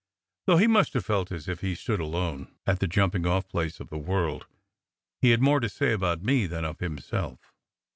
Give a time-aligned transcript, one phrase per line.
[0.47, 3.47] Though he must have felt as if he stood alone, at the jump ing off
[3.47, 4.47] place of the world,
[5.21, 7.53] he had more to say about me than of himself.